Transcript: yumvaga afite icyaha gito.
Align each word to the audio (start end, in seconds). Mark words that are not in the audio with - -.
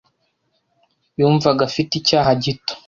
yumvaga 1.19 1.61
afite 1.69 1.91
icyaha 1.99 2.31
gito. 2.43 2.73